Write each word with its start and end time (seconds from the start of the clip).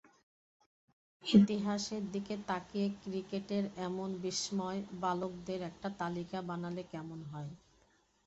ইতিহাসের 1.25 2.03
দিকে 2.13 2.35
তাকিয়ে 2.47 2.87
ক্রিকেটের 3.01 3.65
এমন 3.87 4.09
বিস্ময় 4.23 4.79
বালকদের 5.01 5.59
একটা 5.69 5.89
তালিকা 5.99 6.39
বানালে 6.49 6.83
কেমন 6.93 7.19
হয়। 7.31 7.51